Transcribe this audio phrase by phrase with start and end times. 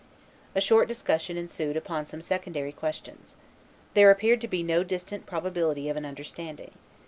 [0.55, 3.35] A short discussion ensued upon some secondary questions.
[3.93, 6.71] There appeared to be no distant probability of an understanding.